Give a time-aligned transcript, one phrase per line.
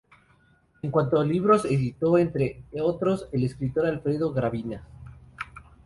[0.81, 4.83] En cuanto a libros, editó, entre otros, al escritor Alfredo Gravina.